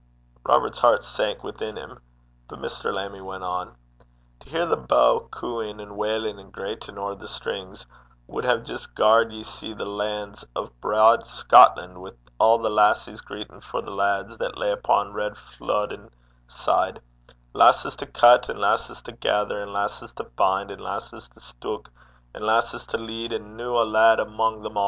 [0.47, 1.99] Robert's heart sank within him;
[2.47, 2.91] but Mr.
[2.91, 3.75] Lammie went on:
[4.39, 7.85] 'To hear the bow croudin' (cooing), and wailin', an' greitin' ower the strings,
[8.25, 13.21] wad hae jist garred ye see the lands o' braid Scotlan' wi' a' the lasses
[13.21, 16.09] greitin' for the lads that lay upo' reid Flodden
[16.47, 16.99] side;
[17.53, 21.91] lasses to cut, and lasses to gether, and lasses to bin', and lasses to stook,
[22.33, 24.79] and lasses to lead, and no a lad amo' them a'.